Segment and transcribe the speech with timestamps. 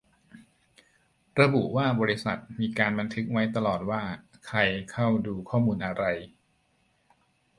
[1.41, 4.01] ระบุว่าบริษัทมีการบันทึกไว้ตลอดว่า
[4.47, 4.59] ใคร
[4.91, 6.03] เข้าดูข้อมูลอะไร